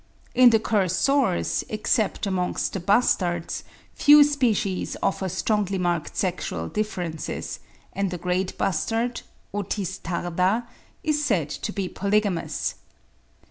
In 0.33 0.49
the 0.49 0.59
Cursores, 0.59 1.63
except 1.69 2.25
amongst 2.25 2.73
the 2.73 2.79
bustards, 2.79 3.63
few 3.93 4.23
species 4.23 4.97
offer 5.03 5.29
strongly 5.29 5.77
marked 5.77 6.17
sexual 6.17 6.69
differences, 6.69 7.59
and 7.93 8.09
the 8.09 8.17
great 8.17 8.57
bustard 8.57 9.21
(Otis 9.53 9.99
tarda) 9.99 10.65
is 11.03 11.23
said 11.23 11.49
to 11.51 11.71
be 11.71 11.87
polygamous. 11.87 12.73